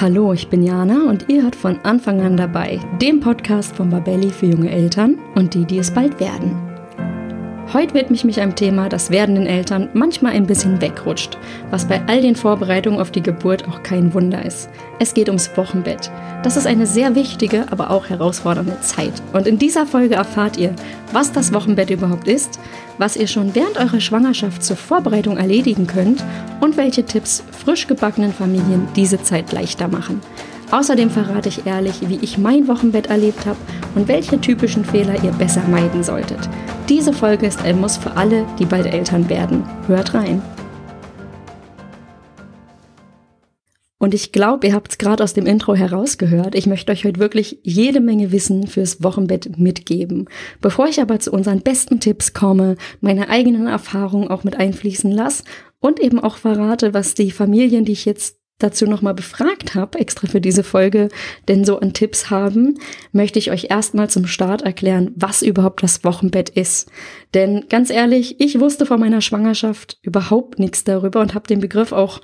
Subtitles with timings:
[0.00, 4.30] Hallo, ich bin Jana und ihr hört von Anfang an dabei, dem Podcast von Babelli
[4.30, 6.67] für junge Eltern und die, die es bald werden.
[7.74, 11.36] Heute widme ich mich einem Thema, das werdenden Eltern manchmal ein bisschen wegrutscht,
[11.70, 14.70] was bei all den Vorbereitungen auf die Geburt auch kein Wunder ist.
[14.98, 16.10] Es geht ums Wochenbett.
[16.42, 19.12] Das ist eine sehr wichtige, aber auch herausfordernde Zeit.
[19.34, 20.74] Und in dieser Folge erfahrt ihr,
[21.12, 22.58] was das Wochenbett überhaupt ist,
[22.96, 26.24] was ihr schon während eurer Schwangerschaft zur Vorbereitung erledigen könnt
[26.62, 30.22] und welche Tipps frisch gebackenen Familien diese Zeit leichter machen.
[30.70, 33.58] Außerdem verrate ich ehrlich, wie ich mein Wochenbett erlebt habe
[33.94, 36.38] und welche typischen Fehler ihr besser meiden solltet.
[36.88, 39.64] Diese Folge ist ein Muss für alle, die bald Eltern werden.
[39.86, 40.42] Hört rein!
[44.00, 46.54] Und ich glaube, ihr habt es gerade aus dem Intro herausgehört.
[46.54, 50.28] Ich möchte euch heute wirklich jede Menge Wissen fürs Wochenbett mitgeben.
[50.60, 55.42] Bevor ich aber zu unseren besten Tipps komme, meine eigenen Erfahrungen auch mit einfließen lasse
[55.80, 60.26] und eben auch verrate, was die Familien, die ich jetzt dazu nochmal befragt habe, extra
[60.26, 61.08] für diese Folge,
[61.46, 62.78] denn so an Tipps haben,
[63.12, 66.90] möchte ich euch erstmal zum Start erklären, was überhaupt das Wochenbett ist.
[67.34, 71.92] Denn ganz ehrlich, ich wusste vor meiner Schwangerschaft überhaupt nichts darüber und habe den Begriff
[71.92, 72.20] auch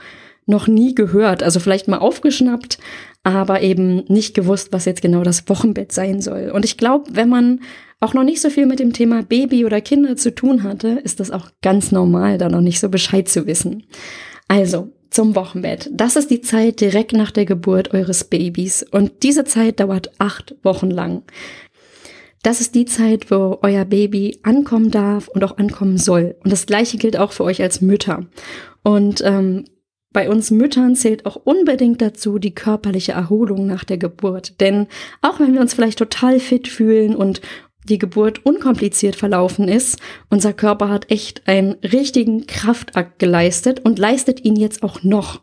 [0.47, 1.43] noch nie gehört.
[1.43, 2.79] Also vielleicht mal aufgeschnappt,
[3.23, 6.51] aber eben nicht gewusst, was jetzt genau das Wochenbett sein soll.
[6.53, 7.61] Und ich glaube, wenn man
[8.01, 11.21] auch noch nicht so viel mit dem Thema Baby oder Kinder zu tun hatte, ist
[11.21, 13.85] das auch ganz normal, da noch nicht so Bescheid zu wissen.
[14.47, 15.89] Also, zum Wochenbett.
[15.93, 20.57] Das ist die Zeit direkt nach der Geburt eures Babys und diese Zeit dauert acht
[20.63, 21.23] Wochen lang.
[22.43, 26.35] Das ist die Zeit, wo euer Baby ankommen darf und auch ankommen soll.
[26.45, 28.27] Und das gleiche gilt auch für euch als Mütter.
[28.83, 29.65] Und ähm,
[30.13, 34.61] bei uns Müttern zählt auch unbedingt dazu die körperliche Erholung nach der Geburt.
[34.61, 34.89] Denn
[35.23, 37.41] auch wenn wir uns vielleicht total fit fühlen und
[37.85, 39.99] die Geburt unkompliziert verlaufen ist.
[40.31, 45.43] Unser Körper hat echt einen richtigen Kraftakt geleistet und leistet ihn jetzt auch noch.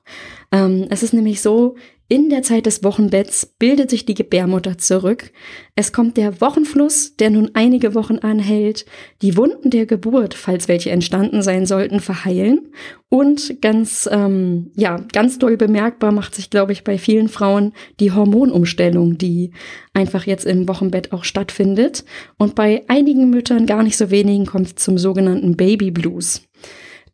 [0.52, 1.76] Ähm, es ist nämlich so,
[2.12, 5.32] in der Zeit des Wochenbetts bildet sich die Gebärmutter zurück.
[5.76, 8.86] Es kommt der Wochenfluss, der nun einige Wochen anhält.
[9.22, 12.74] Die Wunden der Geburt, falls welche entstanden sein sollten, verheilen.
[13.08, 18.12] Und ganz, ähm, ja, ganz doll bemerkbar macht sich, glaube ich, bei vielen Frauen die
[18.12, 19.52] Hormonumstellung, die
[19.94, 22.04] einfach jetzt im Wochenbett auch stattfindet.
[22.38, 26.42] Und bei einigen Müttern, gar nicht so wenigen, kommt es zum sogenannten Baby Blues.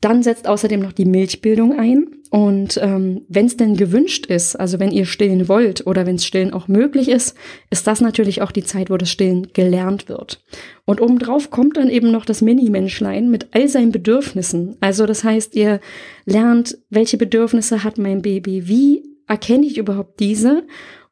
[0.02, 2.08] Dann setzt außerdem noch die Milchbildung ein.
[2.30, 6.53] Und ähm, wenn es denn gewünscht ist, also wenn ihr stillen wollt oder wenn Stillen
[6.53, 7.38] auch möglich ist,
[7.69, 10.44] ist das natürlich auch die Zeit, wo das Stillen gelernt wird.
[10.84, 14.75] Und obendrauf kommt dann eben noch das Mini-Menschlein mit all seinen Bedürfnissen.
[14.81, 15.80] Also das heißt, ihr
[16.25, 20.64] lernt, welche Bedürfnisse hat mein Baby, wie erkenne ich überhaupt diese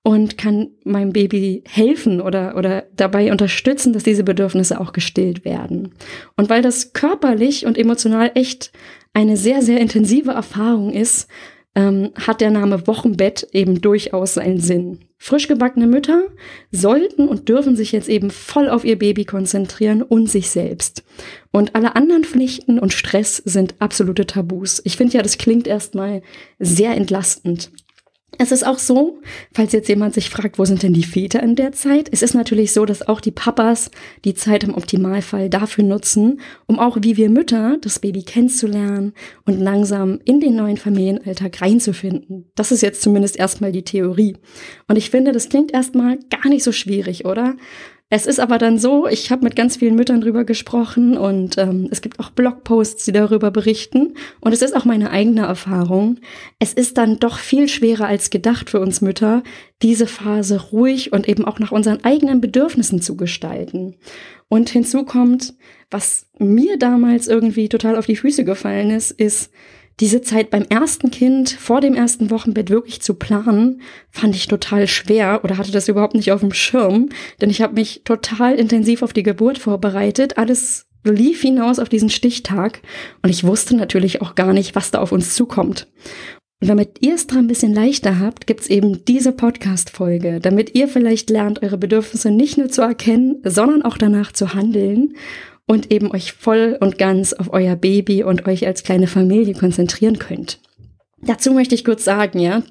[0.05, 5.93] und kann meinem Baby helfen oder, oder dabei unterstützen, dass diese Bedürfnisse auch gestillt werden.
[6.37, 8.71] Und weil das körperlich und emotional echt
[9.13, 11.27] eine sehr, sehr intensive Erfahrung ist,
[11.73, 14.99] ähm, hat der Name Wochenbett eben durchaus seinen Sinn.
[15.17, 16.27] Frisch gebackene Mütter
[16.71, 21.03] sollten und dürfen sich jetzt eben voll auf ihr Baby konzentrieren und sich selbst.
[21.49, 24.83] Und alle anderen Pflichten und Stress sind absolute Tabus.
[24.85, 26.21] Ich finde ja, das klingt erstmal
[26.59, 27.71] sehr entlastend.
[28.37, 29.19] Es ist auch so,
[29.53, 32.09] falls jetzt jemand sich fragt, wo sind denn die Väter in der Zeit?
[32.11, 33.91] Es ist natürlich so, dass auch die Papas
[34.25, 39.13] die Zeit im Optimalfall dafür nutzen, um auch wie wir Mütter das Baby kennenzulernen
[39.45, 42.51] und langsam in den neuen Familienalltag reinzufinden.
[42.55, 44.35] Das ist jetzt zumindest erstmal die Theorie.
[44.87, 47.55] Und ich finde, das klingt erstmal gar nicht so schwierig, oder?
[48.11, 51.87] Es ist aber dann so, ich habe mit ganz vielen Müttern drüber gesprochen und ähm,
[51.89, 54.13] es gibt auch Blogposts, die darüber berichten.
[54.41, 56.19] Und es ist auch meine eigene Erfahrung.
[56.59, 59.41] Es ist dann doch viel schwerer als gedacht für uns Mütter,
[59.81, 63.95] diese Phase ruhig und eben auch nach unseren eigenen Bedürfnissen zu gestalten.
[64.49, 65.55] Und hinzu kommt,
[65.89, 69.51] was mir damals irgendwie total auf die Füße gefallen ist, ist,
[69.99, 74.87] diese Zeit beim ersten Kind vor dem ersten Wochenbett wirklich zu planen, fand ich total
[74.87, 79.03] schwer oder hatte das überhaupt nicht auf dem Schirm, denn ich habe mich total intensiv
[79.03, 80.37] auf die Geburt vorbereitet.
[80.37, 82.81] Alles lief hinaus auf diesen Stichtag
[83.21, 85.87] und ich wusste natürlich auch gar nicht, was da auf uns zukommt.
[86.61, 90.87] Und damit ihr es dran ein bisschen leichter habt, gibt's eben diese Podcast-Folge, damit ihr
[90.87, 95.15] vielleicht lernt, eure Bedürfnisse nicht nur zu erkennen, sondern auch danach zu handeln
[95.67, 100.19] und eben euch voll und ganz auf euer Baby und euch als kleine Familie konzentrieren
[100.19, 100.59] könnt.
[101.21, 102.61] Dazu möchte ich kurz sagen, ja,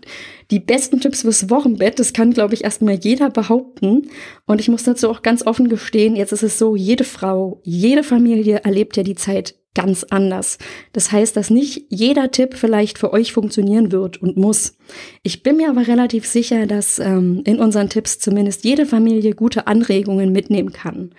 [0.50, 4.08] die besten Tipps fürs Wochenbett, das kann, glaube ich, erstmal jeder behaupten.
[4.46, 8.04] Und ich muss dazu auch ganz offen gestehen, jetzt ist es so, jede Frau, jede
[8.04, 10.58] Familie erlebt ja die Zeit ganz anders.
[10.92, 14.76] Das heißt, dass nicht jeder Tipp vielleicht für euch funktionieren wird und muss.
[15.24, 19.66] Ich bin mir aber relativ sicher, dass ähm, in unseren Tipps zumindest jede Familie gute
[19.66, 21.10] Anregungen mitnehmen kann.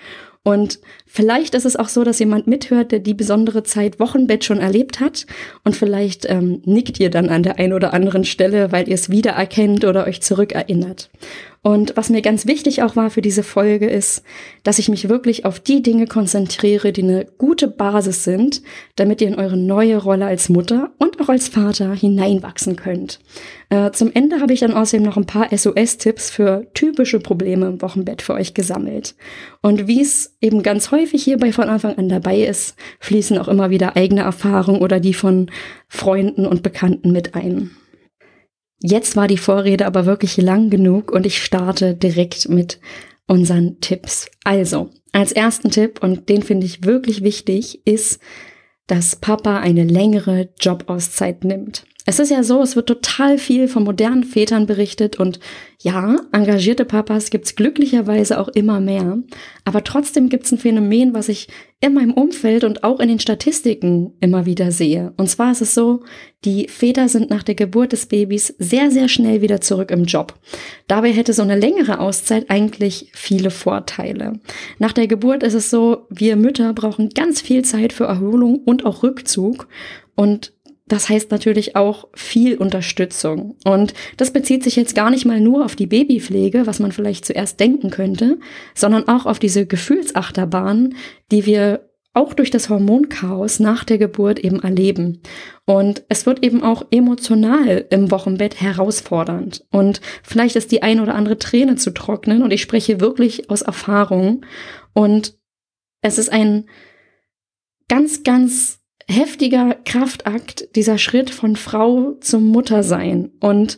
[0.44, 0.80] Und
[1.16, 5.00] vielleicht ist es auch so, dass jemand mithört, der die besondere Zeit Wochenbett schon erlebt
[5.00, 5.26] hat.
[5.64, 9.10] Und vielleicht ähm, nickt ihr dann an der einen oder anderen Stelle, weil ihr es
[9.10, 11.10] wiedererkennt oder euch zurückerinnert.
[11.66, 14.22] Und was mir ganz wichtig auch war für diese Folge ist,
[14.62, 18.62] dass ich mich wirklich auf die Dinge konzentriere, die eine gute Basis sind,
[18.96, 23.20] damit ihr in eure neue Rolle als Mutter und auch als Vater hineinwachsen könnt.
[23.70, 27.82] Äh, zum Ende habe ich dann außerdem noch ein paar SOS-Tipps für typische Probleme im
[27.82, 29.16] Wochenbett für euch gesammelt.
[29.64, 33.70] Und wie es eben ganz häufig hierbei von Anfang an dabei ist, fließen auch immer
[33.70, 35.52] wieder eigene Erfahrungen oder die von
[35.88, 37.72] Freunden und Bekannten mit ein.
[38.82, 42.80] Jetzt war die Vorrede aber wirklich lang genug und ich starte direkt mit
[43.28, 44.30] unseren Tipps.
[44.44, 48.20] Also, als ersten Tipp, und den finde ich wirklich wichtig, ist,
[48.88, 51.86] dass Papa eine längere Jobauszeit nimmt.
[52.08, 55.40] Es ist ja so, es wird total viel von modernen Vätern berichtet und
[55.82, 59.18] ja, engagierte Papas gibt's glücklicherweise auch immer mehr.
[59.66, 61.48] Aber trotzdem gibt's ein Phänomen, was ich
[61.82, 65.14] in meinem Umfeld und auch in den Statistiken immer wieder sehe.
[65.18, 66.04] Und zwar ist es so,
[66.46, 70.36] die Väter sind nach der Geburt des Babys sehr, sehr schnell wieder zurück im Job.
[70.88, 74.40] Dabei hätte so eine längere Auszeit eigentlich viele Vorteile.
[74.78, 78.86] Nach der Geburt ist es so, wir Mütter brauchen ganz viel Zeit für Erholung und
[78.86, 79.68] auch Rückzug.
[80.16, 80.55] Und
[80.88, 83.58] das heißt natürlich auch viel Unterstützung.
[83.66, 87.26] Und das bezieht sich jetzt gar nicht mal nur auf die Babypflege, was man vielleicht
[87.26, 88.38] zuerst denken könnte,
[88.76, 90.96] sondern auch auf diese Gefühlsachterbahn,
[91.32, 95.22] die wir auch durch das Hormonchaos nach der Geburt eben erleben.
[95.66, 99.66] Und es wird eben auch emotional im Wochenbett herausfordernd.
[99.70, 102.42] Und vielleicht ist die ein oder andere Träne zu trocknen.
[102.42, 104.46] Und ich spreche wirklich aus Erfahrung.
[104.94, 105.38] Und
[106.02, 106.70] es ist ein
[107.90, 113.32] ganz, ganz heftiger Kraftakt, dieser Schritt von Frau zum Muttersein.
[113.40, 113.78] Und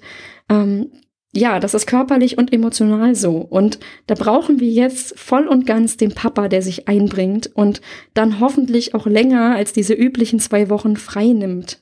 [0.49, 0.91] ähm,
[1.33, 3.37] ja, das ist körperlich und emotional so.
[3.37, 7.81] Und da brauchen wir jetzt voll und ganz den Papa, der sich einbringt und
[8.13, 11.79] dann hoffentlich auch länger als diese üblichen zwei Wochen frei nimmt.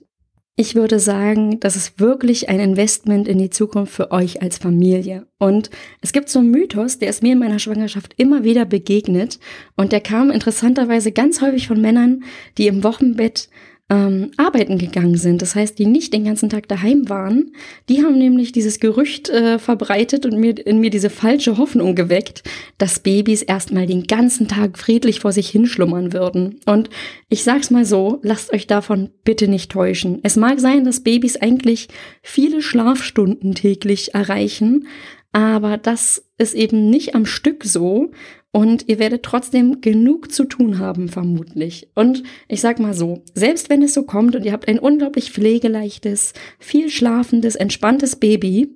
[0.58, 5.28] Ich würde sagen, das ist wirklich ein Investment in die Zukunft für euch als Familie.
[5.38, 5.70] Und
[6.00, 9.38] es gibt so einen Mythos, der ist mir in meiner Schwangerschaft immer wieder begegnet.
[9.76, 12.24] Und der kam interessanterweise ganz häufig von Männern,
[12.58, 13.50] die im Wochenbett
[13.88, 15.44] ähm, arbeiten gegangen sind.
[15.44, 17.52] Das heißt, die nicht den ganzen Tag daheim waren.
[17.88, 22.44] Die haben nämlich dieses Gerücht äh, verbreitet und mir, in mir diese falsche Hoffnung geweckt,
[22.80, 26.60] dass Babys erstmal den ganzen Tag friedlich vor sich hinschlummern würden.
[26.66, 26.90] Und
[27.30, 30.20] ich sag's mal so, lasst euch davon bitte nicht täuschen.
[30.24, 31.88] Es mag sein, dass Babys eigentlich
[32.24, 34.88] viele Schlafstunden täglich erreichen,
[35.32, 38.12] aber das ist eben nicht am Stück so
[38.56, 41.90] und ihr werdet trotzdem genug zu tun haben, vermutlich.
[41.94, 45.34] Und ich sag mal so, selbst wenn es so kommt und ihr habt ein unglaublich
[45.34, 48.70] pflegeleichtes, viel schlafendes, entspanntes Baby,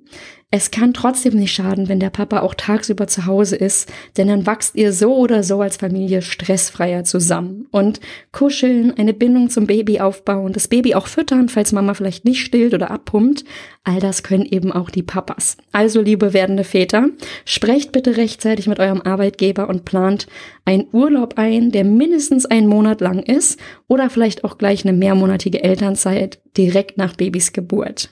[0.52, 4.46] es kann trotzdem nicht schaden, wenn der Papa auch tagsüber zu Hause ist, denn dann
[4.46, 7.68] wachst ihr so oder so als Familie stressfreier zusammen.
[7.70, 8.00] Und
[8.32, 12.74] kuscheln, eine Bindung zum Baby aufbauen, das Baby auch füttern, falls Mama vielleicht nicht stillt
[12.74, 13.44] oder abpumpt,
[13.84, 15.56] all das können eben auch die Papas.
[15.70, 17.10] Also, liebe werdende Väter,
[17.44, 20.26] sprecht bitte rechtzeitig mit eurem Arbeitgeber und plant
[20.64, 25.62] einen Urlaub ein, der mindestens einen Monat lang ist oder vielleicht auch gleich eine mehrmonatige
[25.62, 28.10] Elternzeit direkt nach Babys Geburt.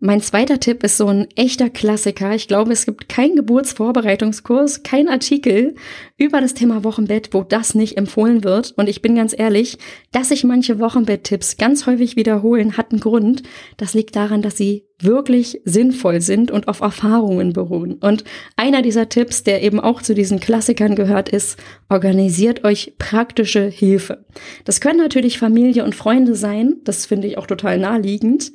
[0.00, 2.32] Mein zweiter Tipp ist so ein echter Klassiker.
[2.32, 5.74] Ich glaube, es gibt keinen Geburtsvorbereitungskurs, kein Artikel
[6.16, 8.74] über das Thema Wochenbett, wo das nicht empfohlen wird.
[8.76, 9.76] Und ich bin ganz ehrlich,
[10.12, 13.42] dass sich manche Wochenbetttipps ganz häufig wiederholen, hat einen Grund.
[13.76, 17.94] Das liegt daran, dass sie wirklich sinnvoll sind und auf Erfahrungen beruhen.
[17.94, 18.22] Und
[18.54, 24.24] einer dieser Tipps, der eben auch zu diesen Klassikern gehört, ist, organisiert euch praktische Hilfe.
[24.64, 26.76] Das können natürlich Familie und Freunde sein.
[26.84, 28.52] Das finde ich auch total naheliegend.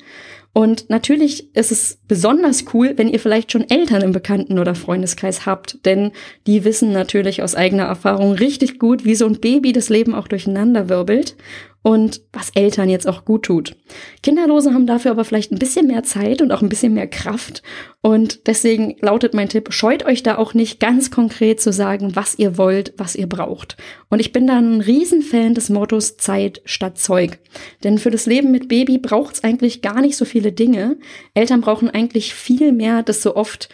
[0.53, 5.47] Und natürlich ist es besonders cool, wenn ihr vielleicht schon Eltern im Bekannten- oder Freundeskreis
[5.47, 6.11] habt, denn
[6.45, 10.27] die wissen natürlich aus eigener Erfahrung richtig gut, wie so ein Baby das Leben auch
[10.27, 11.35] durcheinander wirbelt
[11.83, 13.75] und was Eltern jetzt auch gut tut.
[14.23, 17.61] Kinderlose haben dafür aber vielleicht ein bisschen mehr Zeit und auch ein bisschen mehr Kraft.
[18.01, 22.39] Und deswegen lautet mein Tipp, scheut euch da auch nicht ganz konkret zu sagen, was
[22.39, 23.77] ihr wollt, was ihr braucht.
[24.09, 27.37] Und ich bin da ein Riesenfan des Mottos Zeit statt Zeug.
[27.83, 30.97] Denn für das Leben mit Baby braucht es eigentlich gar nicht so viele Dinge.
[31.33, 33.67] Eltern brauchen eigentlich viel mehr, das so oft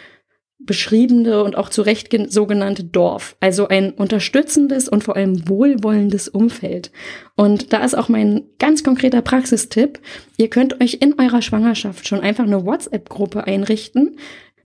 [0.60, 6.92] beschriebene und auch zu Recht sogenannte Dorf, also ein unterstützendes und vor allem wohlwollendes Umfeld.
[7.36, 10.00] Und da ist auch mein ganz konkreter Praxistipp.
[10.38, 14.18] Ihr könnt euch in eurer Schwangerschaft schon einfach eine WhatsApp-Gruppe einrichten,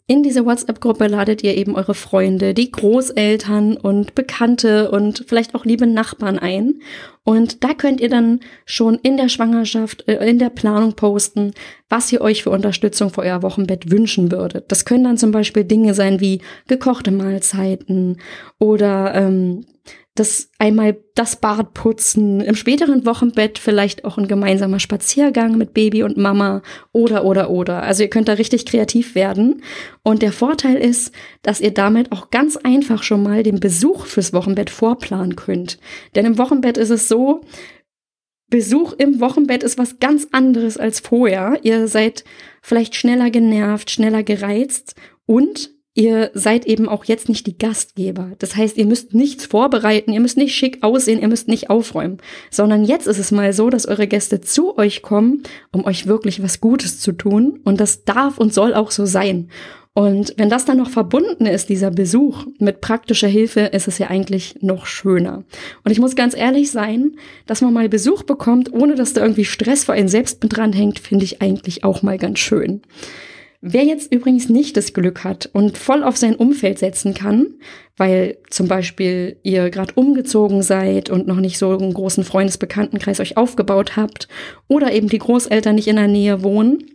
[0.06, 5.64] in diese WhatsApp-Gruppe ladet ihr eben eure Freunde, die Großeltern und Bekannte und vielleicht auch
[5.64, 6.80] liebe Nachbarn ein.
[7.22, 11.54] Und da könnt ihr dann schon in der Schwangerschaft, äh, in der Planung posten,
[11.88, 14.70] was ihr euch für Unterstützung für euer Wochenbett wünschen würdet.
[14.70, 18.18] Das können dann zum Beispiel Dinge sein wie gekochte Mahlzeiten
[18.58, 19.64] oder ähm,
[20.14, 26.04] das einmal das Bad putzen, im späteren Wochenbett vielleicht auch ein gemeinsamer Spaziergang mit Baby
[26.04, 27.82] und Mama oder oder oder.
[27.82, 29.62] Also ihr könnt da richtig kreativ werden.
[30.04, 34.32] Und der Vorteil ist, dass ihr damit auch ganz einfach schon mal den Besuch fürs
[34.32, 35.78] Wochenbett vorplanen könnt.
[36.14, 37.40] Denn im Wochenbett ist es so,
[38.50, 41.58] Besuch im Wochenbett ist was ganz anderes als vorher.
[41.62, 42.22] Ihr seid
[42.62, 44.94] vielleicht schneller genervt, schneller gereizt
[45.26, 48.32] und ihr seid eben auch jetzt nicht die Gastgeber.
[48.38, 52.18] Das heißt, ihr müsst nichts vorbereiten, ihr müsst nicht schick aussehen, ihr müsst nicht aufräumen,
[52.50, 56.42] sondern jetzt ist es mal so, dass eure Gäste zu euch kommen, um euch wirklich
[56.42, 57.60] was Gutes zu tun.
[57.64, 59.48] Und das darf und soll auch so sein.
[59.96, 64.08] Und wenn das dann noch verbunden ist, dieser Besuch mit praktischer Hilfe, ist es ja
[64.08, 65.44] eigentlich noch schöner.
[65.84, 67.12] Und ich muss ganz ehrlich sein,
[67.46, 70.98] dass man mal Besuch bekommt, ohne dass da irgendwie Stress vor einem selbst mit dranhängt,
[70.98, 72.82] finde ich eigentlich auch mal ganz schön.
[73.66, 77.46] Wer jetzt übrigens nicht das Glück hat und voll auf sein Umfeld setzen kann,
[77.96, 83.38] weil zum Beispiel ihr gerade umgezogen seid und noch nicht so einen großen Freundesbekanntenkreis euch
[83.38, 84.28] aufgebaut habt
[84.68, 86.93] oder eben die Großeltern nicht in der Nähe wohnen,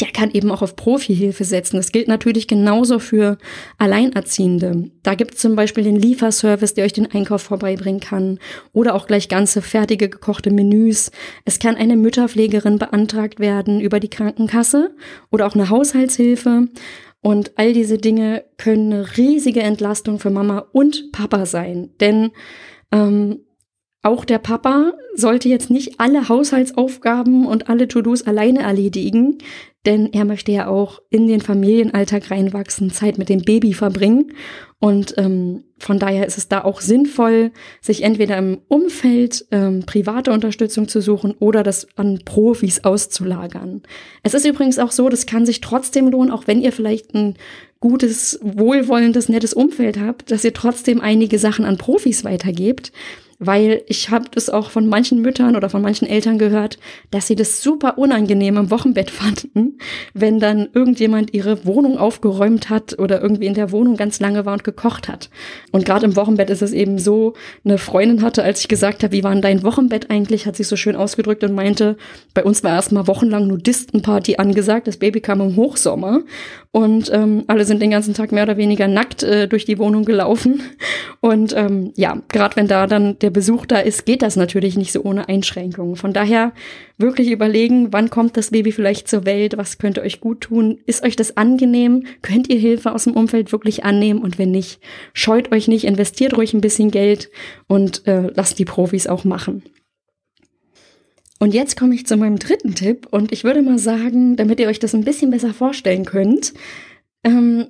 [0.00, 1.76] der kann eben auch auf Profihilfe setzen.
[1.76, 3.38] Das gilt natürlich genauso für
[3.78, 4.90] Alleinerziehende.
[5.02, 8.38] Da gibt es zum Beispiel den Lieferservice, der euch den Einkauf vorbeibringen kann
[8.72, 11.10] oder auch gleich ganze fertige gekochte Menüs.
[11.44, 14.94] Es kann eine Mütterpflegerin beantragt werden über die Krankenkasse
[15.30, 16.68] oder auch eine Haushaltshilfe.
[17.20, 21.90] Und all diese Dinge können eine riesige Entlastung für Mama und Papa sein.
[22.00, 22.32] Denn
[22.90, 23.40] ähm,
[24.02, 29.38] auch der Papa sollte jetzt nicht alle Haushaltsaufgaben und alle To-Dos alleine erledigen,
[29.86, 34.32] denn er möchte ja auch in den Familienalltag reinwachsen, Zeit mit dem Baby verbringen.
[34.80, 40.32] Und ähm, von daher ist es da auch sinnvoll, sich entweder im Umfeld ähm, private
[40.32, 43.82] Unterstützung zu suchen oder das an Profis auszulagern.
[44.24, 47.36] Es ist übrigens auch so, das kann sich trotzdem lohnen, auch wenn ihr vielleicht ein
[47.78, 52.92] gutes, wohlwollendes, nettes Umfeld habt, dass ihr trotzdem einige Sachen an Profis weitergebt
[53.44, 56.78] weil ich habe das auch von manchen Müttern oder von manchen Eltern gehört,
[57.10, 59.78] dass sie das super unangenehm im Wochenbett fanden,
[60.14, 64.52] wenn dann irgendjemand ihre Wohnung aufgeräumt hat oder irgendwie in der Wohnung ganz lange war
[64.52, 65.28] und gekocht hat.
[65.72, 67.34] Und gerade im Wochenbett ist es eben so,
[67.64, 70.68] eine Freundin hatte, als ich gesagt habe, wie war denn dein Wochenbett eigentlich, hat sich
[70.68, 71.96] so schön ausgedrückt und meinte,
[72.34, 76.20] bei uns war erstmal wochenlang Nudistenparty angesagt, das Baby kam im Hochsommer
[76.70, 80.04] und ähm, alle sind den ganzen Tag mehr oder weniger nackt äh, durch die Wohnung
[80.04, 80.62] gelaufen.
[81.20, 84.92] Und ähm, ja, gerade wenn da dann der Besuch da ist, geht das natürlich nicht
[84.92, 85.96] so ohne Einschränkungen.
[85.96, 86.52] Von daher
[86.98, 91.02] wirklich überlegen, wann kommt das Baby vielleicht zur Welt, was könnte euch gut tun, ist
[91.04, 94.80] euch das angenehm, könnt ihr Hilfe aus dem Umfeld wirklich annehmen und wenn nicht,
[95.12, 97.30] scheut euch nicht, investiert ruhig ein bisschen Geld
[97.66, 99.62] und äh, lasst die Profis auch machen.
[101.38, 104.68] Und jetzt komme ich zu meinem dritten Tipp und ich würde mal sagen, damit ihr
[104.68, 106.54] euch das ein bisschen besser vorstellen könnt,
[107.24, 107.66] ähm,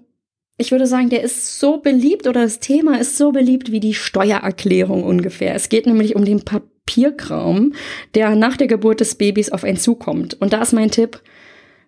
[0.63, 3.95] ich würde sagen, der ist so beliebt oder das Thema ist so beliebt wie die
[3.95, 5.57] Steuererklärung ungefähr.
[5.57, 7.75] Es geht nämlich um den Papierkram,
[8.15, 10.41] der nach der Geburt des Babys auf einen zukommt.
[10.41, 11.21] Und da ist mein Tipp,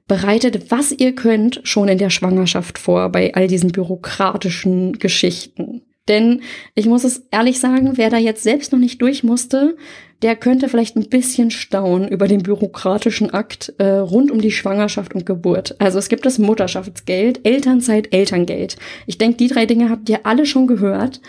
[0.08, 5.82] bereitet, was ihr könnt, schon in der Schwangerschaft vor bei all diesen bürokratischen Geschichten.
[6.08, 6.42] Denn
[6.74, 9.76] ich muss es ehrlich sagen, wer da jetzt selbst noch nicht durch musste,
[10.24, 15.14] der könnte vielleicht ein bisschen staunen über den bürokratischen Akt äh, rund um die Schwangerschaft
[15.14, 15.76] und Geburt.
[15.78, 18.76] Also es gibt das Mutterschaftsgeld, Elternzeit, Elterngeld.
[19.06, 21.20] Ich denke, die drei Dinge habt ihr alle schon gehört.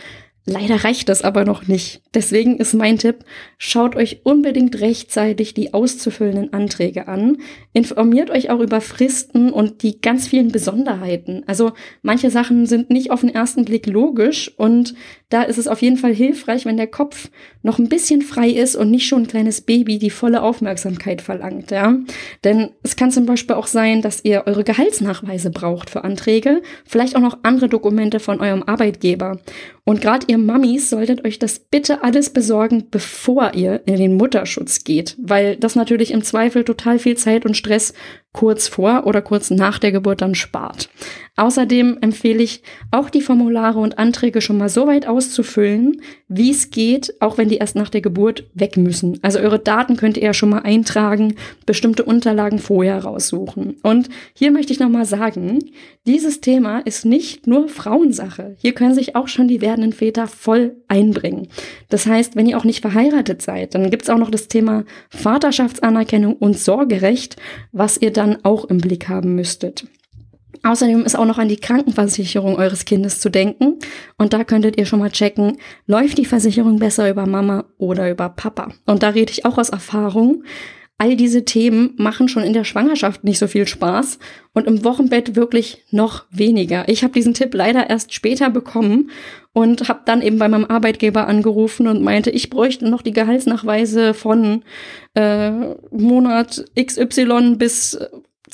[0.47, 2.01] Leider reicht das aber noch nicht.
[2.13, 3.25] Deswegen ist mein Tipp,
[3.57, 7.37] schaut euch unbedingt rechtzeitig die auszufüllenden Anträge an.
[7.73, 11.43] Informiert euch auch über Fristen und die ganz vielen Besonderheiten.
[11.47, 11.71] Also
[12.03, 14.93] manche Sachen sind nicht auf den ersten Blick logisch und
[15.29, 17.29] da ist es auf jeden Fall hilfreich, wenn der Kopf
[17.63, 21.71] noch ein bisschen frei ist und nicht schon ein kleines Baby die volle Aufmerksamkeit verlangt,
[21.71, 21.97] ja.
[22.43, 27.15] Denn es kann zum Beispiel auch sein, dass ihr eure Gehaltsnachweise braucht für Anträge, vielleicht
[27.15, 29.39] auch noch andere Dokumente von eurem Arbeitgeber.
[29.83, 34.83] Und gerade ihr Mamis solltet euch das bitte alles besorgen, bevor ihr in den Mutterschutz
[34.83, 37.93] geht, weil das natürlich im Zweifel total viel Zeit und Stress
[38.35, 40.89] kurz vor oder kurz nach der Geburt dann spart.
[41.37, 46.69] Außerdem empfehle ich auch die Formulare und Anträge schon mal so weit auszufüllen, wie es
[46.69, 49.19] geht, auch wenn die erst nach der Geburt weg müssen.
[49.21, 53.75] Also eure Daten könnt ihr ja schon mal eintragen, bestimmte Unterlagen vorher raussuchen.
[53.83, 55.59] Und hier möchte ich nochmal sagen,
[56.05, 58.55] dieses Thema ist nicht nur Frauensache.
[58.59, 61.47] Hier können sich auch schon die werdenden Väter voll einbringen.
[61.89, 64.85] Das heißt, wenn ihr auch nicht verheiratet seid, dann gibt es auch noch das Thema
[65.09, 67.35] Vaterschaftsanerkennung und Sorgerecht,
[67.73, 69.87] was ihr dann auch im Blick haben müsstet.
[70.63, 73.77] Außerdem ist auch noch an die Krankenversicherung eures Kindes zu denken.
[74.17, 78.29] Und da könntet ihr schon mal checken, läuft die Versicherung besser über Mama oder über
[78.29, 78.69] Papa.
[78.85, 80.43] Und da rede ich auch aus Erfahrung.
[80.97, 84.17] All diese Themen machen schon in der Schwangerschaft nicht so viel Spaß
[84.53, 86.87] und im Wochenbett wirklich noch weniger.
[86.87, 89.09] Ich habe diesen Tipp leider erst später bekommen
[89.51, 94.13] und habe dann eben bei meinem Arbeitgeber angerufen und meinte, ich bräuchte noch die Gehaltsnachweise
[94.13, 94.63] von
[95.15, 95.51] äh,
[95.91, 97.99] Monat XY bis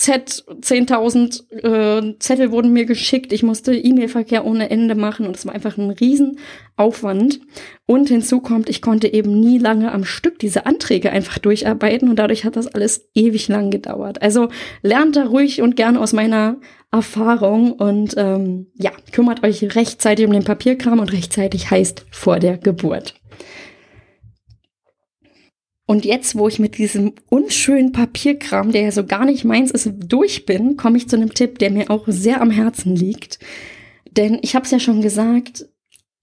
[0.01, 3.31] Z, 10.000 äh, Zettel wurden mir geschickt.
[3.31, 7.39] Ich musste E-Mail-Verkehr ohne Ende machen und es war einfach ein Riesenaufwand.
[7.86, 12.15] Und hinzu kommt, ich konnte eben nie lange am Stück diese Anträge einfach durcharbeiten und
[12.15, 14.24] dadurch hat das alles ewig lang gedauert.
[14.24, 14.48] Also
[14.81, 16.58] lernt da ruhig und gern aus meiner
[16.91, 22.58] Erfahrung und ähm, ja, kümmert euch rechtzeitig um den Papierkram und rechtzeitig heißt vor der
[22.58, 23.22] Geburt.
[25.85, 29.89] Und jetzt, wo ich mit diesem unschönen Papierkram, der ja so gar nicht meins ist,
[29.97, 33.39] durch bin, komme ich zu einem Tipp, der mir auch sehr am Herzen liegt.
[34.09, 35.65] Denn ich habe es ja schon gesagt,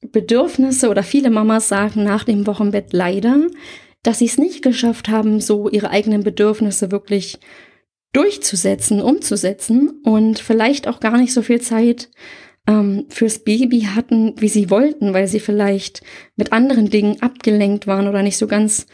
[0.01, 3.49] Bedürfnisse oder viele Mamas sagen nach dem Wochenbett leider,
[4.03, 7.39] dass sie es nicht geschafft haben, so ihre eigenen Bedürfnisse wirklich
[8.13, 12.09] durchzusetzen, umzusetzen und vielleicht auch gar nicht so viel Zeit
[12.67, 16.03] ähm, fürs Baby hatten, wie sie wollten, weil sie vielleicht
[16.37, 18.87] mit anderen Dingen abgelenkt waren oder nicht so ganz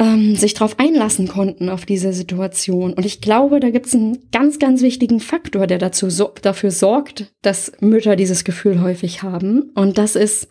[0.00, 2.94] ähm, sich darauf einlassen konnten, auf diese Situation.
[2.94, 6.70] Und ich glaube, da gibt es einen ganz, ganz wichtigen Faktor, der dazu so, dafür
[6.70, 9.70] sorgt, dass Mütter dieses Gefühl häufig haben.
[9.74, 10.48] Und das ist,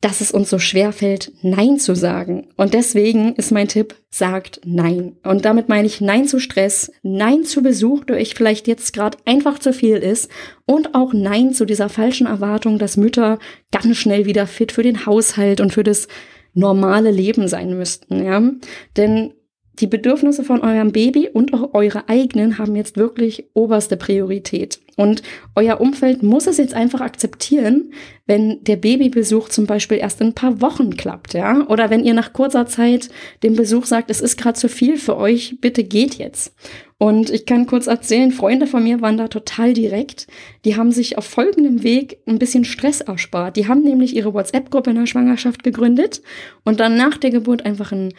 [0.00, 2.48] dass es uns so schwer fällt, Nein zu sagen.
[2.56, 5.16] Und deswegen ist mein Tipp, sagt Nein.
[5.22, 9.18] Und damit meine ich Nein zu Stress, Nein zu Besuch, der euch vielleicht jetzt gerade
[9.26, 10.28] einfach zu viel ist
[10.66, 13.38] und auch Nein zu dieser falschen Erwartung, dass Mütter
[13.70, 16.08] ganz schnell wieder fit für den Haushalt und für das
[16.54, 18.42] normale Leben sein müssten, ja.
[18.96, 19.32] Denn
[19.80, 24.78] die Bedürfnisse von eurem Baby und auch eure eigenen haben jetzt wirklich oberste Priorität.
[24.96, 25.22] Und
[25.56, 27.92] euer Umfeld muss es jetzt einfach akzeptieren,
[28.26, 31.66] wenn der Babybesuch zum Beispiel erst in ein paar Wochen klappt, ja?
[31.68, 33.08] Oder wenn ihr nach kurzer Zeit
[33.42, 36.54] dem Besuch sagt, es ist gerade zu viel für euch, bitte geht jetzt.
[37.02, 40.26] Und ich kann kurz erzählen, Freunde von mir waren da total direkt.
[40.66, 43.56] Die haben sich auf folgendem Weg ein bisschen Stress erspart.
[43.56, 46.20] Die haben nämlich ihre WhatsApp-Gruppe in der Schwangerschaft gegründet
[46.62, 48.12] und dann nach der Geburt einfach ein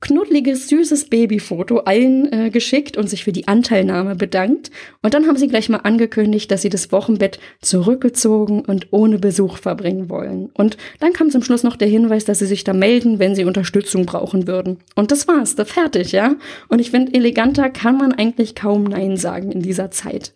[0.00, 4.70] knuddeliges, süßes Babyfoto allen äh, geschickt und sich für die Anteilnahme bedankt.
[5.02, 9.56] Und dann haben sie gleich mal angekündigt, dass sie das Wochenbett zurückgezogen und ohne Besuch
[9.58, 10.50] verbringen wollen.
[10.52, 13.44] Und dann kam zum Schluss noch der Hinweis, dass sie sich da melden, wenn sie
[13.44, 14.78] Unterstützung brauchen würden.
[14.94, 16.36] Und das war's, da fertig, ja.
[16.68, 20.34] Und ich finde, eleganter kann man eigentlich kaum Nein sagen in dieser Zeit.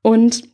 [0.00, 0.53] Und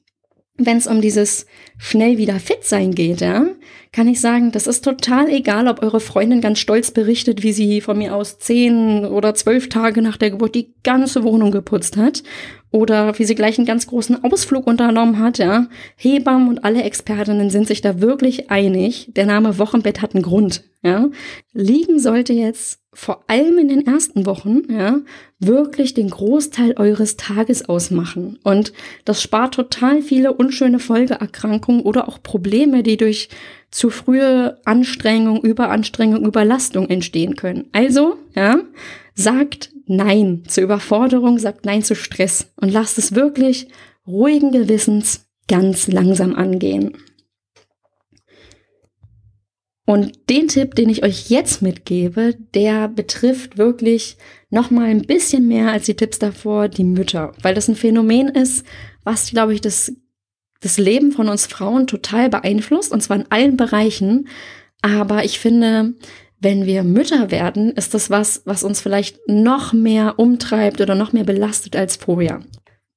[0.66, 1.46] wenn es um dieses
[1.79, 3.46] schnell wieder fit sein geht, ja,
[3.92, 7.81] kann ich sagen, das ist total egal, ob eure Freundin ganz stolz berichtet, wie sie
[7.81, 12.23] von mir aus zehn oder zwölf Tage nach der Geburt die ganze Wohnung geputzt hat
[12.70, 15.66] oder wie sie gleich einen ganz großen Ausflug unternommen hat, ja.
[15.96, 19.11] Hebammen und alle Expertinnen sind sich da wirklich einig.
[19.16, 21.09] Der Name Wochenbett hat einen Grund, ja.
[21.53, 25.00] Liegen sollte jetzt vor allem in den ersten Wochen, ja,
[25.38, 28.38] wirklich den Großteil eures Tages ausmachen.
[28.42, 28.72] Und
[29.05, 33.29] das spart total viele unschöne Folgeerkrankungen oder auch Probleme, die durch
[33.70, 37.68] zu frühe Anstrengung, Überanstrengung, Überlastung entstehen können.
[37.72, 38.61] Also, ja,
[39.14, 43.68] sagt Nein zur Überforderung, sagt Nein zu Stress und lasst es wirklich
[44.07, 46.96] ruhigen Gewissens ganz langsam angehen.
[49.90, 54.16] Und den Tipp, den ich euch jetzt mitgebe, der betrifft wirklich
[54.48, 58.29] noch mal ein bisschen mehr als die Tipps davor die Mütter, weil das ein Phänomen
[58.29, 58.64] ist,
[59.03, 59.92] was glaube ich das
[60.61, 64.29] das Leben von uns Frauen total beeinflusst und zwar in allen Bereichen,
[64.81, 65.94] aber ich finde,
[66.38, 71.12] wenn wir Mütter werden, ist das was, was uns vielleicht noch mehr umtreibt oder noch
[71.12, 72.42] mehr belastet als vorher.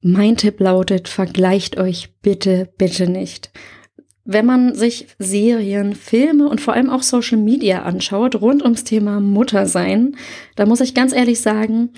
[0.03, 3.49] Mein Tipp lautet, vergleicht euch bitte, bitte nicht
[4.25, 9.19] wenn man sich Serien, Filme und vor allem auch Social Media anschaut rund ums Thema
[9.19, 10.15] Muttersein,
[10.55, 11.89] da muss ich ganz ehrlich sagen,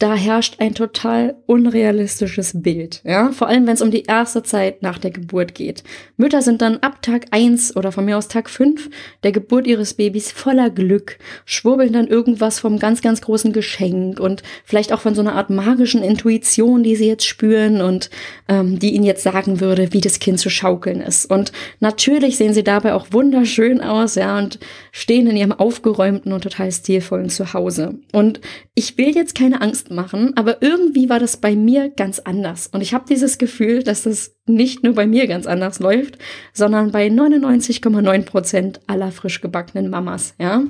[0.00, 3.02] da herrscht ein total unrealistisches Bild.
[3.04, 5.84] Ja, vor allem wenn es um die erste Zeit nach der Geburt geht.
[6.16, 8.88] Mütter sind dann ab Tag eins oder von mir aus Tag fünf
[9.22, 14.42] der Geburt ihres Babys voller Glück, schwurbeln dann irgendwas vom ganz, ganz großen Geschenk und
[14.64, 18.08] vielleicht auch von so einer Art magischen Intuition, die sie jetzt spüren und
[18.48, 21.30] ähm, die ihnen jetzt sagen würde, wie das Kind zu schaukeln ist.
[21.30, 24.58] Und natürlich sehen sie dabei auch wunderschön aus, ja, und
[24.92, 27.98] stehen in ihrem aufgeräumten und total stilvollen Zuhause.
[28.12, 28.40] Und
[28.74, 32.68] ich will jetzt keine Angst machen, aber irgendwie war das bei mir ganz anders.
[32.68, 36.18] Und ich habe dieses Gefühl, dass das nicht nur bei mir ganz anders läuft,
[36.52, 40.62] sondern bei 99,9 Prozent aller frisch gebackenen Mamas, ja.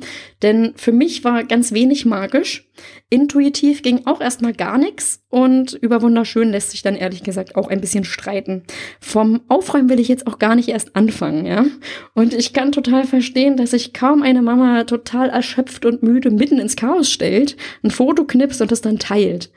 [0.43, 2.70] Denn für mich war ganz wenig magisch
[3.09, 7.69] Intuitiv ging auch erstmal gar nichts und über wunderschön lässt sich dann ehrlich gesagt auch
[7.69, 8.63] ein bisschen streiten.
[9.01, 11.65] Vom Aufräumen will ich jetzt auch gar nicht erst anfangen, ja.
[12.15, 16.59] Und ich kann total verstehen, dass sich kaum eine Mama total erschöpft und müde mitten
[16.59, 19.51] ins Chaos stellt, ein Foto knipst und es dann teilt.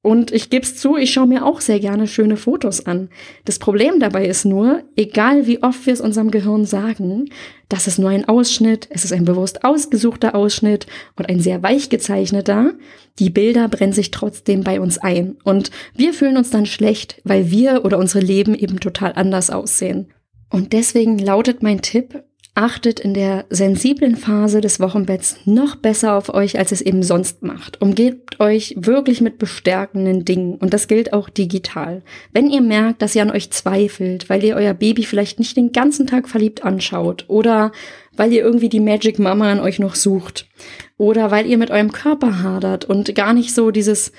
[0.00, 3.08] Und ich gebe es zu, ich schaue mir auch sehr gerne schöne Fotos an.
[3.44, 7.30] Das Problem dabei ist nur, egal wie oft wir es unserem Gehirn sagen,
[7.68, 11.90] das ist nur ein Ausschnitt, es ist ein bewusst ausgesuchter Ausschnitt und ein sehr weich
[11.90, 12.74] gezeichneter,
[13.18, 15.36] die Bilder brennen sich trotzdem bei uns ein.
[15.42, 20.12] Und wir fühlen uns dann schlecht, weil wir oder unsere Leben eben total anders aussehen.
[20.48, 22.22] Und deswegen lautet mein Tipp,
[22.58, 27.44] achtet in der sensiblen Phase des Wochenbetts noch besser auf euch, als es eben sonst
[27.44, 27.80] macht.
[27.80, 32.02] Umgebt euch wirklich mit bestärkenden Dingen und das gilt auch digital.
[32.32, 35.70] Wenn ihr merkt, dass ihr an euch zweifelt, weil ihr euer Baby vielleicht nicht den
[35.70, 37.70] ganzen Tag verliebt anschaut oder
[38.16, 40.48] weil ihr irgendwie die Magic Mama an euch noch sucht
[40.96, 44.10] oder weil ihr mit eurem Körper hadert und gar nicht so dieses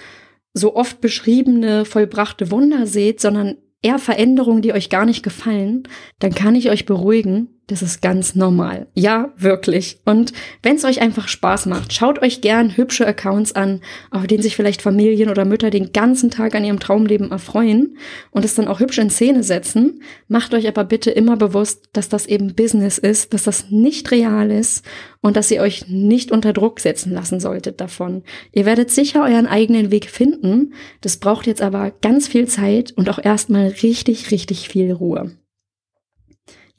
[0.53, 5.83] so oft beschriebene vollbrachte Wunder seht, sondern eher Veränderungen, die euch gar nicht gefallen,
[6.19, 8.87] dann kann ich euch beruhigen, das ist ganz normal.
[8.95, 9.99] Ja, wirklich.
[10.03, 14.41] Und wenn es euch einfach Spaß macht, schaut euch gern hübsche Accounts an, auf denen
[14.41, 17.97] sich vielleicht Familien oder Mütter den ganzen Tag an ihrem Traumleben erfreuen
[18.31, 20.01] und es dann auch hübsch in Szene setzen.
[20.27, 24.49] Macht euch aber bitte immer bewusst, dass das eben Business ist, dass das nicht real
[24.49, 24.83] ist
[25.21, 28.23] und dass ihr euch nicht unter Druck setzen lassen solltet davon.
[28.51, 30.73] Ihr werdet sicher euren eigenen Weg finden.
[31.01, 35.31] Das braucht jetzt aber ganz viel Zeit und auch erstmal richtig, richtig viel Ruhe.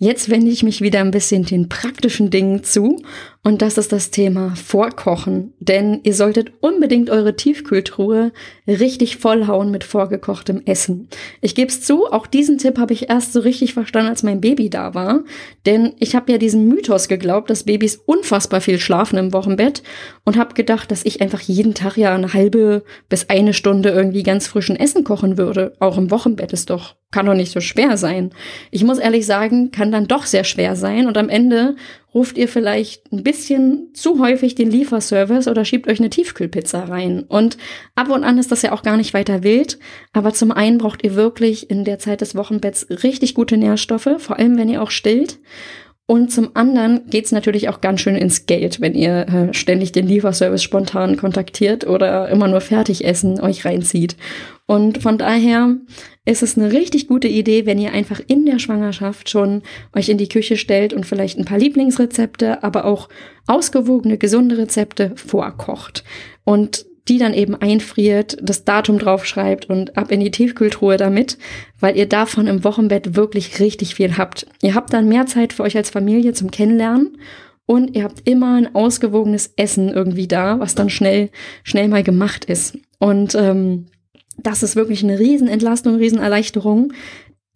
[0.02, 3.02] Jetzt wende ich mich wieder ein bisschen den praktischen Dingen zu
[3.42, 5.54] und das ist das Thema Vorkochen.
[5.60, 8.32] Denn ihr solltet unbedingt eure Tiefkühltruhe
[8.68, 11.08] richtig vollhauen mit vorgekochtem Essen.
[11.40, 14.42] Ich gebe es zu, auch diesen Tipp habe ich erst so richtig verstanden, als mein
[14.42, 15.24] Baby da war.
[15.64, 19.82] Denn ich habe ja diesen Mythos geglaubt, dass Babys unfassbar viel schlafen im Wochenbett
[20.24, 24.22] und habe gedacht, dass ich einfach jeden Tag ja eine halbe bis eine Stunde irgendwie
[24.22, 25.72] ganz frischen Essen kochen würde.
[25.80, 28.32] Auch im Wochenbett ist doch, kann doch nicht so schwer sein.
[28.70, 31.76] Ich muss ehrlich sagen, kann dann doch sehr schwer sein und am Ende
[32.14, 37.24] ruft ihr vielleicht ein bisschen zu häufig den Lieferservice oder schiebt euch eine Tiefkühlpizza rein.
[37.28, 37.56] Und
[37.94, 39.78] ab und an ist das ja auch gar nicht weiter wild.
[40.12, 44.38] Aber zum einen braucht ihr wirklich in der Zeit des Wochenbetts richtig gute Nährstoffe, vor
[44.38, 45.38] allem wenn ihr auch stillt.
[46.10, 50.08] Und zum anderen geht's natürlich auch ganz schön ins Geld, wenn ihr äh, ständig den
[50.08, 54.16] Lieferservice spontan kontaktiert oder immer nur Fertigessen euch reinzieht.
[54.66, 55.76] Und von daher
[56.24, 59.62] ist es eine richtig gute Idee, wenn ihr einfach in der Schwangerschaft schon
[59.94, 63.08] euch in die Küche stellt und vielleicht ein paar Lieblingsrezepte, aber auch
[63.46, 66.02] ausgewogene, gesunde Rezepte vorkocht.
[66.42, 71.38] Und die dann eben einfriert, das Datum draufschreibt und ab in die Tiefkühltruhe damit,
[71.78, 74.46] weil ihr davon im Wochenbett wirklich richtig viel habt.
[74.62, 77.18] Ihr habt dann mehr Zeit für euch als Familie zum Kennenlernen
[77.66, 81.30] und ihr habt immer ein ausgewogenes Essen irgendwie da, was dann schnell,
[81.62, 82.76] schnell mal gemacht ist.
[82.98, 83.86] Und ähm,
[84.36, 86.92] das ist wirklich eine Riesenentlastung, Riesenerleichterung.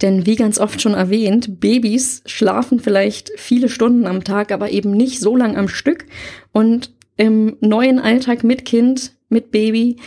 [0.02, 4.90] Denn wie ganz oft schon erwähnt, Babys schlafen vielleicht viele Stunden am Tag, aber eben
[4.90, 6.06] nicht so lang am Stück.
[6.52, 9.98] Und im neuen Alltag mit Kind, mit Baby,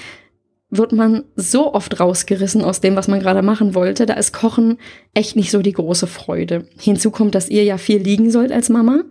[0.69, 4.05] wird man so oft rausgerissen aus dem, was man gerade machen wollte.
[4.05, 4.77] Da ist Kochen
[5.13, 6.67] echt nicht so die große Freude.
[6.79, 9.03] Hinzu kommt, dass ihr ja viel liegen sollt als Mama.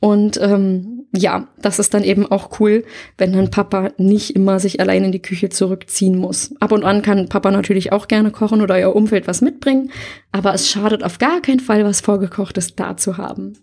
[0.00, 2.84] Und ähm, ja, das ist dann eben auch cool,
[3.16, 6.54] wenn dann Papa nicht immer sich allein in die Küche zurückziehen muss.
[6.60, 9.90] Ab und an kann Papa natürlich auch gerne kochen oder euer Umfeld was mitbringen,
[10.30, 13.54] aber es schadet auf gar keinen Fall, was vorgekochtes da zu haben.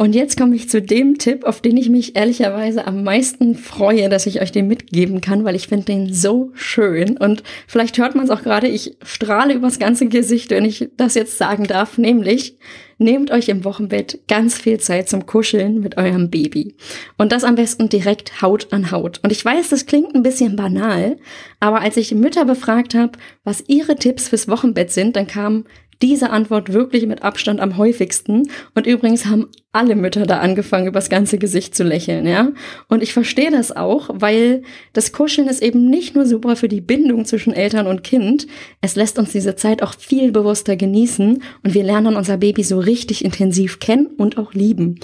[0.00, 4.08] Und jetzt komme ich zu dem Tipp, auf den ich mich ehrlicherweise am meisten freue,
[4.08, 7.18] dass ich euch den mitgeben kann, weil ich finde den so schön.
[7.18, 11.16] Und vielleicht hört man es auch gerade, ich strahle übers ganze Gesicht, wenn ich das
[11.16, 12.56] jetzt sagen darf, nämlich
[12.96, 16.76] nehmt euch im Wochenbett ganz viel Zeit zum Kuscheln mit eurem Baby.
[17.18, 19.20] Und das am besten direkt Haut an Haut.
[19.22, 21.18] Und ich weiß, das klingt ein bisschen banal,
[21.60, 25.66] aber als ich Mütter befragt habe, was ihre Tipps fürs Wochenbett sind, dann kam
[26.02, 28.48] diese Antwort wirklich mit Abstand am häufigsten.
[28.74, 32.52] Und übrigens haben alle Mütter da angefangen, übers ganze Gesicht zu lächeln, ja.
[32.88, 36.80] Und ich verstehe das auch, weil das Kuscheln ist eben nicht nur super für die
[36.80, 38.46] Bindung zwischen Eltern und Kind,
[38.80, 42.78] es lässt uns diese Zeit auch viel bewusster genießen und wir lernen unser Baby so
[42.78, 44.98] richtig intensiv kennen und auch lieben.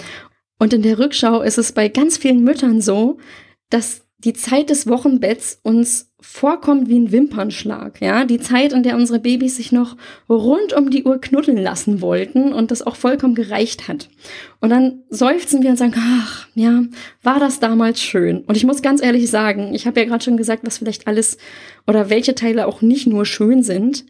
[0.58, 3.18] Und in der Rückschau ist es bei ganz vielen Müttern so,
[3.70, 8.96] dass die Zeit des Wochenbetts uns vorkommt wie ein Wimpernschlag, ja, die Zeit, in der
[8.96, 9.96] unsere Babys sich noch
[10.28, 14.08] rund um die Uhr knuddeln lassen wollten und das auch vollkommen gereicht hat.
[14.60, 16.82] Und dann seufzen wir und sagen, ach, ja,
[17.22, 18.44] war das damals schön.
[18.46, 21.36] Und ich muss ganz ehrlich sagen, ich habe ja gerade schon gesagt, was vielleicht alles
[21.86, 24.06] oder welche Teile auch nicht nur schön sind.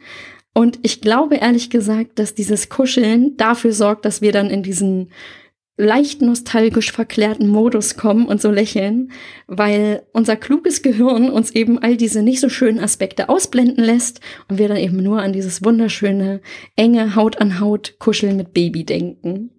[0.55, 5.11] Und ich glaube ehrlich gesagt, dass dieses Kuscheln dafür sorgt, dass wir dann in diesen
[5.77, 9.13] leicht nostalgisch verklärten Modus kommen und so lächeln,
[9.47, 14.59] weil unser kluges Gehirn uns eben all diese nicht so schönen Aspekte ausblenden lässt und
[14.59, 16.41] wir dann eben nur an dieses wunderschöne,
[16.77, 19.51] enge Haut an Haut Kuscheln mit Baby denken.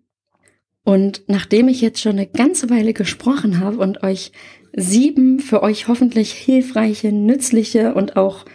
[0.84, 4.32] Und nachdem ich jetzt schon eine ganze Weile gesprochen habe und euch
[4.74, 8.46] sieben für euch hoffentlich hilfreiche, nützliche und auch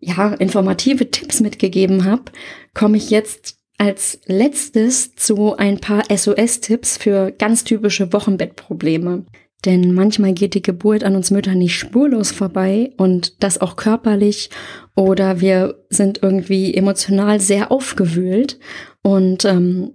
[0.00, 2.32] ja, informative Tipps mitgegeben habe,
[2.74, 9.24] komme ich jetzt als letztes zu ein paar SOS-Tipps für ganz typische Wochenbettprobleme.
[9.64, 14.50] Denn manchmal geht die Geburt an uns Müttern nicht spurlos vorbei und das auch körperlich
[14.94, 18.60] oder wir sind irgendwie emotional sehr aufgewühlt
[19.02, 19.90] und ähm,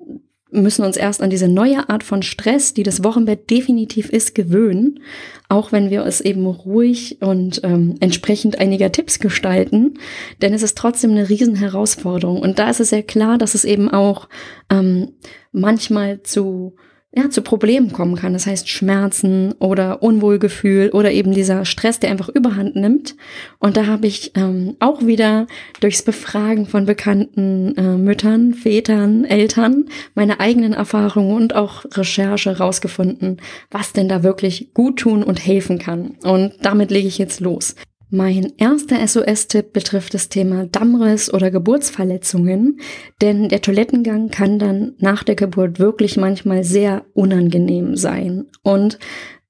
[0.52, 5.02] müssen uns erst an diese neue Art von Stress, die das Wochenbett definitiv ist, gewöhnen,
[5.50, 9.96] auch wenn wir es eben ruhig und ähm, entsprechend einiger Tipps gestalten,
[10.42, 12.42] denn es ist trotzdem eine Riesenherausforderung.
[12.42, 14.30] Und da ist es sehr klar, dass es eben auch
[14.70, 15.14] ähm,
[15.52, 16.76] manchmal zu
[17.16, 18.34] ja, zu Problemen kommen kann.
[18.34, 23.16] Das heißt Schmerzen oder Unwohlgefühl oder eben dieser Stress, der einfach überhand nimmt.
[23.60, 25.48] Und da habe ich ähm, auch wieder
[25.80, 33.42] durchs Befragen von bekannten äh, Müttern, Vätern, Eltern meine eigenen Erfahrungen und auch Recherche rausgefunden,
[33.72, 36.18] was denn da wirklich gut tun und helfen kann.
[36.24, 37.76] Und damit lege ich jetzt los.
[38.10, 42.80] Mein erster SOS-Tipp betrifft das Thema Dammriss oder Geburtsverletzungen,
[43.22, 48.46] denn der Toilettengang kann dann nach der Geburt wirklich manchmal sehr unangenehm sein.
[48.64, 48.98] Und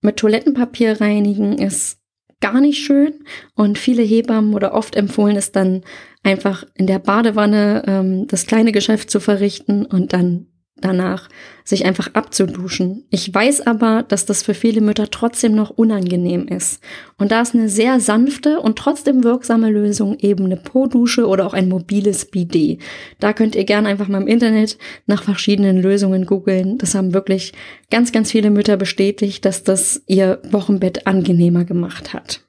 [0.02, 2.00] mit Toilettenpapier reinigen ist
[2.39, 3.13] gar nicht schön
[3.56, 5.82] und viele Hebammen oder oft empfohlen ist dann
[6.24, 10.48] einfach in der Badewanne ähm, das kleine Geschäft zu verrichten und dann
[10.81, 11.29] danach,
[11.63, 13.03] sich einfach abzuduschen.
[13.09, 16.81] Ich weiß aber, dass das für viele Mütter trotzdem noch unangenehm ist.
[17.17, 21.53] Und da ist eine sehr sanfte und trotzdem wirksame Lösung eben eine Po-Dusche oder auch
[21.53, 22.81] ein mobiles Bidet.
[23.19, 26.77] Da könnt ihr gerne einfach mal im Internet nach verschiedenen Lösungen googeln.
[26.77, 27.51] Das haben wirklich
[27.91, 32.46] ganz, ganz viele Mütter bestätigt, dass das ihr Wochenbett angenehmer gemacht hat.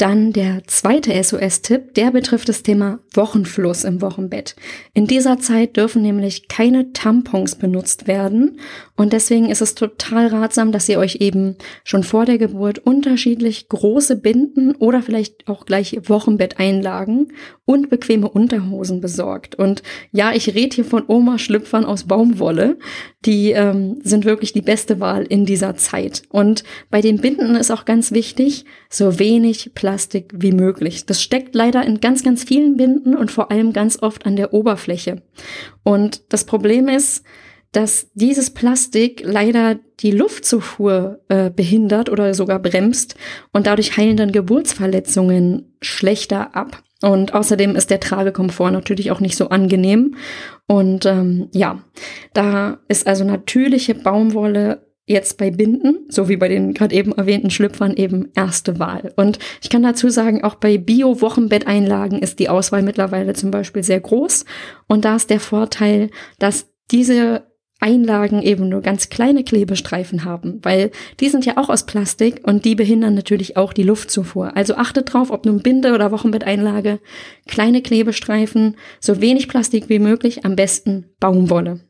[0.00, 4.56] Dann der zweite SOS-Tipp, der betrifft das Thema Wochenfluss im Wochenbett.
[4.94, 8.58] In dieser Zeit dürfen nämlich keine Tampons benutzt werden
[8.96, 13.68] und deswegen ist es total ratsam, dass ihr euch eben schon vor der Geburt unterschiedlich
[13.68, 17.32] große Binden oder vielleicht auch gleich Wochenbetteinlagen
[17.66, 19.54] und bequeme Unterhosen besorgt.
[19.54, 19.82] Und
[20.12, 22.78] ja, ich rede hier von Oma-Schlüpfern aus Baumwolle.
[23.24, 26.22] Die ähm, sind wirklich die beste Wahl in dieser Zeit.
[26.30, 31.04] Und bei den Binden ist auch ganz wichtig, so wenig Platz Plastik wie möglich.
[31.04, 34.54] Das steckt leider in ganz, ganz vielen Binden und vor allem ganz oft an der
[34.54, 35.20] Oberfläche.
[35.82, 37.24] Und das Problem ist,
[37.72, 43.16] dass dieses Plastik leider die Luftzufuhr äh, behindert oder sogar bremst
[43.52, 46.84] und dadurch heilen dann Geburtsverletzungen schlechter ab.
[47.02, 50.14] Und außerdem ist der Tragekomfort natürlich auch nicht so angenehm.
[50.68, 51.82] Und ähm, ja,
[52.32, 57.50] da ist also natürliche Baumwolle jetzt bei Binden, so wie bei den gerade eben erwähnten
[57.50, 59.12] Schlüpfern, eben erste Wahl.
[59.16, 64.00] Und ich kann dazu sagen, auch bei Bio-Wochenbetteinlagen ist die Auswahl mittlerweile zum Beispiel sehr
[64.00, 64.44] groß.
[64.86, 67.42] Und da ist der Vorteil, dass diese
[67.80, 72.64] Einlagen eben nur ganz kleine Klebestreifen haben, weil die sind ja auch aus Plastik und
[72.64, 74.56] die behindern natürlich auch die Luftzufuhr.
[74.56, 77.00] Also achtet drauf, ob nun Binde oder Wochenbetteinlage,
[77.48, 81.80] kleine Klebestreifen, so wenig Plastik wie möglich, am besten Baumwolle.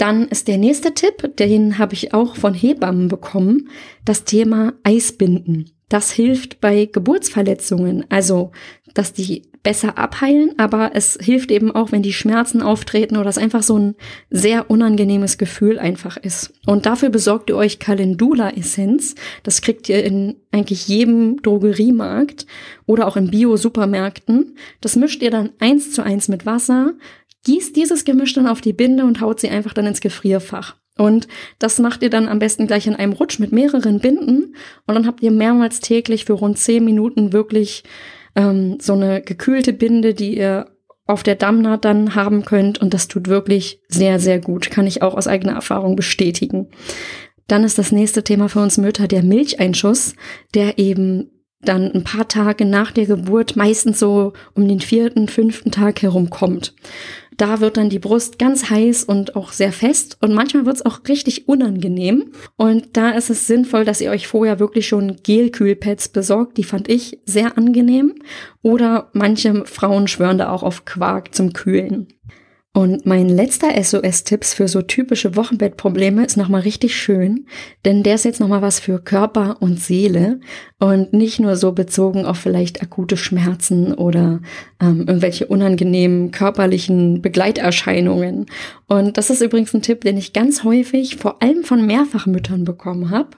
[0.00, 3.68] Dann ist der nächste Tipp, den habe ich auch von Hebammen bekommen,
[4.06, 5.72] das Thema Eisbinden.
[5.90, 8.50] Das hilft bei Geburtsverletzungen, also
[8.94, 13.36] dass die besser abheilen, aber es hilft eben auch, wenn die Schmerzen auftreten oder es
[13.36, 13.94] einfach so ein
[14.30, 16.54] sehr unangenehmes Gefühl einfach ist.
[16.64, 19.16] Und dafür besorgt ihr euch Calendula-Essenz.
[19.42, 22.46] Das kriegt ihr in eigentlich jedem Drogeriemarkt
[22.86, 24.56] oder auch in Bio-Supermärkten.
[24.80, 26.94] Das mischt ihr dann eins zu eins mit Wasser,
[27.44, 30.76] gießt dieses Gemisch dann auf die Binde und haut sie einfach dann ins Gefrierfach.
[30.98, 34.54] Und das macht ihr dann am besten gleich in einem Rutsch mit mehreren Binden.
[34.86, 37.84] Und dann habt ihr mehrmals täglich für rund zehn Minuten wirklich
[38.36, 40.66] ähm, so eine gekühlte Binde, die ihr
[41.06, 42.78] auf der Dammnaht dann haben könnt.
[42.78, 44.70] Und das tut wirklich sehr, sehr gut.
[44.70, 46.68] Kann ich auch aus eigener Erfahrung bestätigen.
[47.46, 50.14] Dann ist das nächste Thema für uns Mütter der Milcheinschuss,
[50.54, 51.30] der eben
[51.62, 56.30] dann ein paar Tage nach der Geburt, meistens so um den vierten, fünften Tag herum
[56.30, 56.74] kommt.
[57.36, 60.84] Da wird dann die Brust ganz heiß und auch sehr fest und manchmal wird es
[60.84, 62.32] auch richtig unangenehm.
[62.56, 66.58] Und da ist es sinnvoll, dass ihr euch vorher wirklich schon Gelkühlpads besorgt.
[66.58, 68.14] Die fand ich sehr angenehm.
[68.60, 72.08] Oder manche Frauen schwören da auch auf Quark zum Kühlen.
[72.72, 77.46] Und mein letzter SOS-Tipps für so typische Wochenbettprobleme ist nochmal richtig schön,
[77.84, 80.38] denn der ist jetzt nochmal was für Körper und Seele
[80.78, 84.40] und nicht nur so bezogen auf vielleicht akute Schmerzen oder
[84.80, 88.46] ähm, irgendwelche unangenehmen körperlichen Begleiterscheinungen.
[88.86, 93.10] Und das ist übrigens ein Tipp, den ich ganz häufig vor allem von Mehrfachmüttern bekommen
[93.10, 93.30] habe.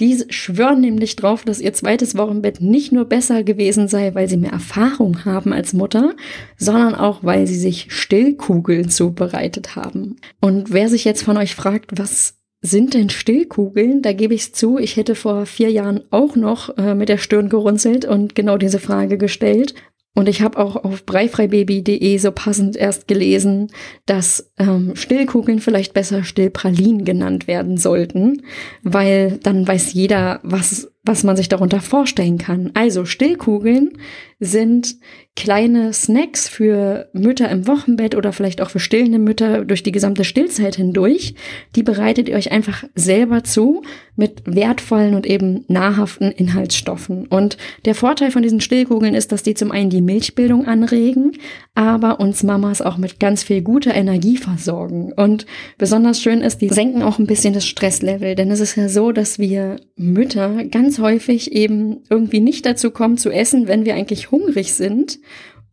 [0.00, 4.36] Die schwören nämlich drauf, dass ihr zweites Wochenbett nicht nur besser gewesen sei, weil sie
[4.36, 6.14] mehr Erfahrung haben als Mutter,
[6.56, 10.16] sondern auch, weil sie sich Stillkugeln zubereitet haben.
[10.40, 14.02] Und wer sich jetzt von euch fragt, was sind denn Stillkugeln?
[14.02, 17.18] Da gebe ich es zu, ich hätte vor vier Jahren auch noch äh, mit der
[17.18, 19.74] Stirn gerunzelt und genau diese Frage gestellt.
[20.16, 23.70] Und ich habe auch auf breifreibaby.de so passend erst gelesen,
[24.06, 28.42] dass ähm, Stillkugeln vielleicht besser Stillpralinen genannt werden sollten,
[28.82, 32.70] weil dann weiß jeder, was was man sich darunter vorstellen kann.
[32.74, 33.92] Also Stillkugeln
[34.38, 34.96] sind
[35.34, 40.24] kleine Snacks für Mütter im Wochenbett oder vielleicht auch für stillende Mütter durch die gesamte
[40.24, 41.34] Stillzeit hindurch.
[41.74, 43.82] Die bereitet ihr euch einfach selber zu
[44.16, 47.26] mit wertvollen und eben nahrhaften Inhaltsstoffen.
[47.26, 51.32] Und der Vorteil von diesen Stillkugeln ist, dass die zum einen die Milchbildung anregen,
[51.74, 55.12] aber uns Mamas auch mit ganz viel guter Energie versorgen.
[55.12, 55.44] Und
[55.76, 59.12] besonders schön ist, die senken auch ein bisschen das Stresslevel, denn es ist ja so,
[59.12, 64.25] dass wir Mütter ganz häufig eben irgendwie nicht dazu kommen zu essen, wenn wir eigentlich
[64.30, 65.18] hungrig sind.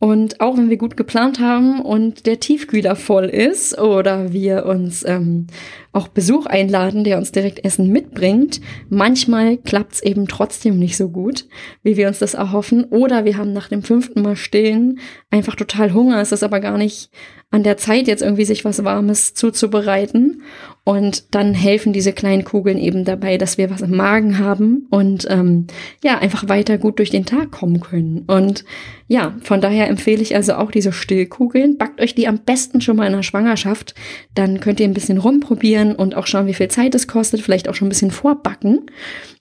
[0.00, 5.02] Und auch wenn wir gut geplant haben und der Tiefkühler voll ist oder wir uns
[5.06, 5.46] ähm,
[5.92, 11.08] auch Besuch einladen, der uns direkt Essen mitbringt, manchmal klappt es eben trotzdem nicht so
[11.08, 11.46] gut,
[11.82, 12.84] wie wir uns das erhoffen.
[12.84, 14.98] Oder wir haben nach dem fünften Mal stillen
[15.30, 16.20] einfach total Hunger.
[16.20, 17.10] Es ist aber gar nicht
[17.50, 20.42] an der Zeit, jetzt irgendwie sich was Warmes zuzubereiten.
[20.86, 25.26] Und dann helfen diese kleinen Kugeln eben dabei, dass wir was im Magen haben und
[25.30, 25.66] ähm,
[26.02, 28.24] ja, einfach weiter gut durch den Tag kommen können.
[28.26, 28.66] Und
[29.08, 31.78] ja, von daher empfehle ich also auch diese Stillkugeln.
[31.78, 33.94] Backt euch die am besten schon mal in der Schwangerschaft.
[34.34, 37.40] Dann könnt ihr ein bisschen rumprobieren und auch schauen, wie viel Zeit es kostet.
[37.40, 38.82] Vielleicht auch schon ein bisschen vorbacken.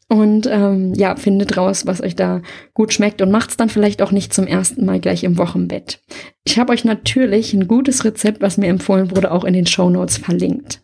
[0.08, 2.42] Und ähm, ja, findet raus, was euch da
[2.74, 6.02] gut schmeckt und macht's dann vielleicht auch nicht zum ersten Mal gleich im Wochenbett.
[6.46, 9.90] Ich habe euch natürlich ein gutes Rezept, was mir empfohlen wurde, auch in den Show
[9.90, 10.83] Notes verlinkt.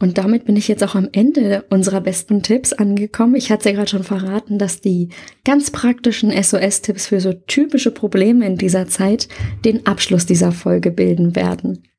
[0.00, 3.34] Und damit bin ich jetzt auch am Ende unserer besten Tipps angekommen.
[3.36, 5.10] Ich hatte ja gerade schon verraten, dass die
[5.44, 9.28] ganz praktischen SOS-Tipps für so typische Probleme in dieser Zeit
[9.64, 11.89] den Abschluss dieser Folge bilden werden.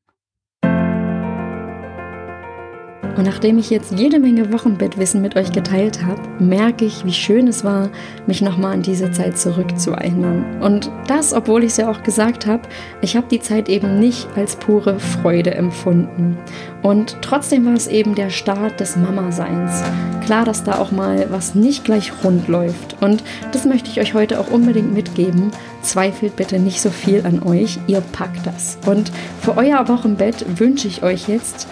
[3.18, 7.48] Und nachdem ich jetzt jede Menge Wochenbettwissen mit euch geteilt habe, merke ich, wie schön
[7.48, 7.90] es war,
[8.26, 10.62] mich nochmal an diese Zeit zurückzuerinnern.
[10.62, 12.64] Und das, obwohl ich es ja auch gesagt habe,
[13.02, 16.38] ich habe die Zeit eben nicht als pure Freude empfunden.
[16.82, 19.84] Und trotzdem war es eben der Start des Mama-Seins.
[20.26, 23.02] Klar, dass da auch mal was nicht gleich rund läuft.
[23.02, 25.52] Und das möchte ich euch heute auch unbedingt mitgeben.
[25.82, 28.78] Zweifelt bitte nicht so viel an euch, ihr packt das.
[28.86, 31.68] Und für euer Wochenbett wünsche ich euch jetzt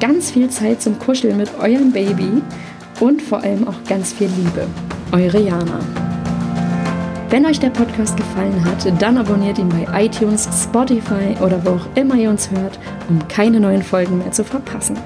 [0.00, 2.42] ganz viel Zeit zum Kuscheln mit eurem Baby
[3.00, 4.66] und vor allem auch ganz viel Liebe.
[5.12, 5.80] Eure Jana.
[7.30, 11.86] Wenn euch der Podcast gefallen hat, dann abonniert ihn bei iTunes, Spotify oder wo auch
[11.96, 14.96] immer ihr uns hört, um keine neuen Folgen mehr zu verpassen.